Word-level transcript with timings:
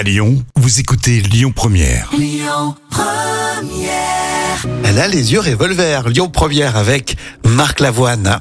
À 0.00 0.02
Lyon, 0.02 0.42
vous 0.56 0.80
écoutez 0.80 1.20
Lyon 1.20 1.52
Première. 1.54 2.10
Elle 4.82 4.98
a 4.98 5.06
les 5.06 5.32
yeux 5.34 5.40
revolver. 5.40 6.08
Lyon 6.08 6.30
Première 6.30 6.78
avec 6.78 7.18
Marc 7.44 7.80
Lavoine. 7.80 8.40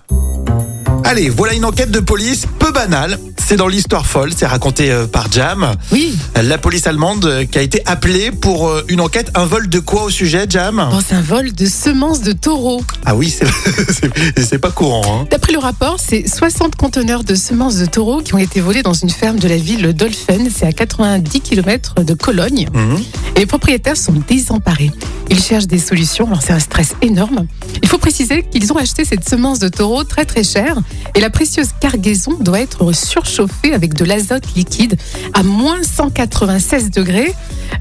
Allez, 1.03 1.29
voilà 1.29 1.53
une 1.53 1.65
enquête 1.65 1.91
de 1.91 1.99
police 1.99 2.45
peu 2.59 2.71
banale. 2.71 3.17
C'est 3.47 3.55
dans 3.55 3.67
l'histoire 3.67 4.05
folle, 4.05 4.31
c'est 4.35 4.45
raconté 4.45 4.91
euh, 4.91 5.07
par 5.07 5.31
Jam. 5.31 5.73
Oui, 5.91 6.15
La 6.43 6.59
police 6.59 6.85
allemande 6.85 7.25
euh, 7.25 7.45
qui 7.45 7.57
a 7.57 7.61
été 7.63 7.81
appelée 7.87 8.29
pour 8.31 8.67
euh, 8.67 8.83
une 8.89 9.01
enquête. 9.01 9.31
Un 9.33 9.45
vol 9.45 9.69
de 9.69 9.79
quoi 9.79 10.03
au 10.03 10.09
sujet, 10.11 10.45
Jam? 10.47 10.75
Bon, 10.91 10.99
c'est 11.07 11.15
un 11.15 11.21
vol 11.21 11.51
de 11.53 11.65
semences 11.65 12.21
de 12.21 12.31
taureaux. 12.31 12.83
Ah 13.05 13.15
oui, 13.15 13.29
c'est- 14.37 14.59
pas 14.59 14.69
courant. 14.71 15.21
Hein. 15.21 15.27
D'après 15.31 15.53
le 15.53 15.57
rapport, 15.57 15.95
c'est 15.99 16.27
60 16.27 16.75
conteneurs 16.75 17.23
de 17.23 17.33
semences 17.33 17.77
de 17.77 17.85
taureaux 17.85 18.21
qui 18.21 18.35
ont 18.35 18.39
été 18.39 18.59
volés 18.61 18.83
dans 18.83 18.93
une 18.93 19.09
ferme 19.09 19.39
de 19.39 19.47
la 19.47 19.57
ville 19.57 19.81
de 19.81 19.91
Dolphin. 19.93 20.47
C'est 20.55 20.65
à 20.67 20.73
90 20.73 21.39
km 21.41 21.95
de 22.03 22.13
Cologne. 22.13 22.67
Mhm. 22.73 22.97
Et 23.35 23.39
les 23.39 23.45
propriétaires 23.45 23.97
sont 23.97 24.21
désemparés. 24.27 24.91
Ils 25.31 25.41
cherchent 25.41 25.67
des 25.67 25.79
solutions. 25.79 26.27
Alors, 26.27 26.41
c'est 26.41 26.53
un 26.53 26.59
stress 26.59 26.93
énorme. 27.01 27.45
Il 27.81 27.87
faut 27.87 27.97
préciser 27.99 28.43
qu'ils 28.43 28.71
ont 28.73 28.77
acheté 28.77 29.05
cette 29.05 29.27
semence 29.27 29.59
de 29.59 29.69
taureau 29.69 30.03
très 30.03 30.25
très 30.25 30.43
chère. 30.43 30.75
Et 31.15 31.19
la 31.19 31.29
précieuse 31.29 31.69
cargaison 31.79 32.37
doit 32.39 32.59
être 32.61 32.93
surchauffée 32.93 33.73
avec 33.73 33.93
de 33.93 34.05
l'azote 34.05 34.55
liquide 34.55 34.97
à 35.33 35.43
moins 35.43 35.81
196 35.83 36.91
degrés 36.91 37.33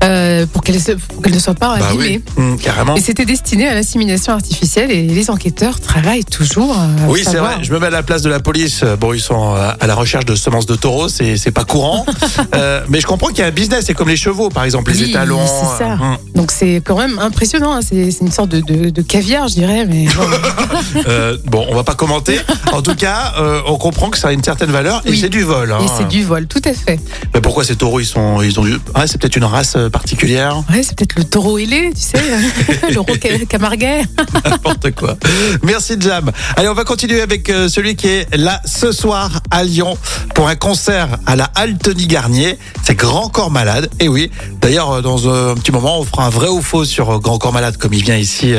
euh, 0.04 0.46
pour 0.46 0.62
qu'elle 0.62 0.76
ne 0.76 1.38
soit 1.38 1.54
pas 1.54 1.76
Bah 1.78 1.86
abîmée. 1.90 2.22
oui, 2.36 2.42
Hum, 2.42 2.58
carrément. 2.58 2.94
Et 2.96 3.00
c'était 3.00 3.24
destiné 3.24 3.68
à 3.68 3.74
l'insémination 3.74 4.32
artificielle 4.32 4.90
et 4.90 5.02
les 5.02 5.30
enquêteurs 5.30 5.80
travaillent 5.80 6.24
toujours. 6.24 6.76
euh, 6.78 7.04
à 7.06 7.08
Oui, 7.08 7.22
c'est 7.24 7.36
vrai. 7.38 7.56
Je 7.62 7.72
me 7.72 7.78
mets 7.78 7.86
à 7.86 7.90
la 7.90 8.02
place 8.02 8.22
de 8.22 8.30
la 8.30 8.40
police. 8.40 8.80
Euh, 8.82 8.96
Bon, 8.96 9.12
ils 9.12 9.20
sont 9.20 9.54
à 9.54 9.86
la 9.86 9.94
recherche 9.94 10.24
de 10.24 10.34
semences 10.34 10.66
de 10.66 10.74
taureaux. 10.74 11.08
C'est 11.08 11.50
pas 11.52 11.64
courant. 11.64 12.04
Euh, 12.54 12.82
mais 12.88 13.00
je 13.00 13.06
comprends 13.06 13.28
qu'il 13.28 13.38
y 13.40 13.42
a 13.42 13.46
un 13.46 13.50
business. 13.50 13.84
C'est 13.86 13.94
comme 13.94 14.08
les 14.08 14.16
chevaux, 14.16 14.48
par 14.48 14.64
exemple, 14.64 14.90
les 14.92 15.02
Oui, 15.02 15.10
étalons. 15.10 15.40
c'est 15.46 15.84
ça. 15.84 15.92
hum. 15.92 16.16
Donc 16.34 16.50
c'est 16.50 16.80
quand 16.84 16.96
même 16.96 17.18
impressionnant. 17.18 17.74
hein. 17.74 17.80
C'est 17.83 18.08
une 18.20 18.33
sorte 18.33 18.48
de, 18.48 18.60
de- 18.60 18.90
de 18.90 19.02
caviar, 19.02 19.48
je 19.48 19.55
dirais. 19.55 19.86
Mais 19.86 20.06
bon. 20.06 20.22
Euh, 21.08 21.36
bon, 21.46 21.64
on 21.68 21.74
va 21.74 21.84
pas 21.84 21.94
commenter. 21.94 22.38
En 22.72 22.83
tout 22.83 22.94
cas, 22.94 23.34
on 23.66 23.77
comprend 23.77 24.10
que 24.10 24.18
ça 24.18 24.28
a 24.28 24.33
une 24.33 24.42
certaine 24.42 24.70
valeur 24.70 25.02
et 25.05 25.10
Oui. 25.10 25.18
c'est 25.20 25.28
du 25.28 25.42
vol. 25.42 25.70
hein. 25.72 25.78
et 25.83 25.86
c'est 25.96 26.08
du 26.08 26.22
vol, 26.24 26.46
tout 26.46 26.62
à 26.64 26.72
fait. 26.72 26.98
Mais 27.34 27.40
pourquoi 27.40 27.64
ces 27.64 27.77
taureaux, 27.77 28.00
ils 28.00 28.06
sont, 28.06 28.40
ils 28.42 28.58
ont. 28.58 28.64
Ah, 28.94 29.06
c'est 29.06 29.18
peut-être 29.20 29.36
une 29.36 29.44
race 29.44 29.77
particulière. 29.91 30.62
Ouais, 30.70 30.83
c'est 30.83 30.97
peut-être 30.97 31.17
le 31.17 31.25
taureau 31.25 31.58
ailé, 31.58 31.92
tu 31.94 32.00
sais, 32.00 32.19
le 33.39 33.44
camarguais. 33.44 34.03
N'importe 34.45 34.95
quoi. 34.95 35.17
Merci 35.62 35.97
Jam. 35.98 36.30
Allez, 36.56 36.69
on 36.69 36.75
va 36.75 36.84
continuer 36.84 37.20
avec 37.20 37.50
euh, 37.50 37.69
celui 37.69 37.97
qui 37.97 38.08
est 38.08 38.36
là 38.36 38.61
ce 38.64 38.92
soir 38.92 39.41
à 39.50 39.64
Lyon 39.64 39.97
pour 40.34 40.48
un 40.48 40.56
concert 40.56 41.08
à 41.27 41.36
la 41.36 41.45
Altony 41.55 42.06
Garnier. 42.06 42.58
C'est 42.83 42.95
Grand 42.95 43.28
Corps 43.28 43.50
Malade. 43.50 43.91
Et 44.00 44.08
oui, 44.08 44.30
d'ailleurs, 44.61 44.92
euh, 44.92 45.03
dans 45.03 45.27
euh, 45.27 45.53
un 45.53 45.55
petit 45.55 45.72
moment, 45.72 46.00
on 46.00 46.05
fera 46.05 46.27
un 46.27 46.30
vrai 46.30 46.48
ou 46.48 46.61
faux 46.61 46.84
sur 46.84 47.20
Grand 47.20 47.39
Corps 47.39 47.52
Malade 47.52 47.77
comme 47.77 47.92
il 47.92 48.02
vient 48.02 48.17
ici 48.17 48.55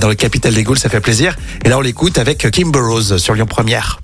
dans 0.00 0.08
le 0.08 0.14
capital 0.14 0.54
des 0.54 0.62
Gaules. 0.62 0.78
Ça 0.78 0.88
fait 0.88 1.00
plaisir. 1.00 1.36
Et 1.64 1.68
là, 1.68 1.78
on 1.78 1.80
l'écoute 1.80 2.18
avec 2.18 2.50
Kim 2.50 2.70
Burrows 2.70 3.18
sur 3.18 3.34
Lyon 3.34 3.46
Première. 3.46 4.03